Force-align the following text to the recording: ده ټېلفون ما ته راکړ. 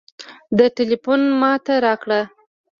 ده 0.57 0.65
ټېلفون 0.75 1.21
ما 1.39 1.51
ته 1.65 1.73
راکړ. 1.85 2.09